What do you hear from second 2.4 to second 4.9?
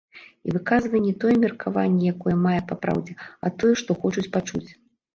мае папраўдзе, а тое, што хочуць пачуць.